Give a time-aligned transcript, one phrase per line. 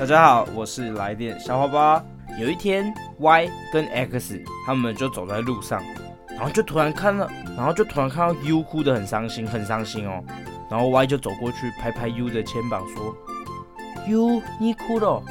[0.00, 2.04] 大家好，我是来电小花花。
[2.40, 5.78] 有一天，Y 跟 X 他们就走在路上，
[6.30, 10.24] 然后就突然看到，然后就突然看到 U 哭得很伤心、很伤心哦。
[10.70, 13.14] 然后 Y 就走过去拍拍 U 的肩膀，说：
[14.08, 15.22] 「U，你哭了。」